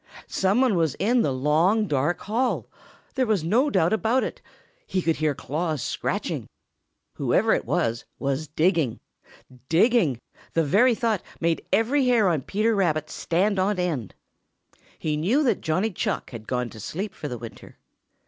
Some 0.25 0.61
one 0.61 0.73
was 0.75 0.95
in 0.97 1.21
the 1.21 1.31
long, 1.31 1.85
dark 1.85 2.21
hall! 2.21 2.67
There 3.13 3.27
was 3.27 3.43
no 3.43 3.69
doubt 3.69 3.93
about 3.93 4.23
it. 4.23 4.41
He 4.87 4.99
could 4.99 5.17
hear 5.17 5.35
claws 5.35 5.83
scratching. 5.83 6.47
Whoever 7.17 7.53
it 7.53 7.65
was, 7.65 8.05
was 8.17 8.47
digging. 8.47 8.99
Digging! 9.69 10.19
The 10.53 10.63
very 10.63 10.95
thought 10.95 11.21
made 11.39 11.67
every 11.71 12.03
hair 12.07 12.29
on 12.29 12.41
Peter 12.41 12.73
Rabbit 12.73 13.11
stand 13.11 13.59
on 13.59 13.77
end. 13.77 14.15
He 14.97 15.15
knew 15.15 15.43
that 15.43 15.61
Johnny 15.61 15.91
Chuck 15.91 16.31
had 16.31 16.47
gone 16.47 16.71
to 16.71 16.79
sleep 16.79 17.13
for 17.13 17.27
the 17.27 17.37
winter. 17.37 17.77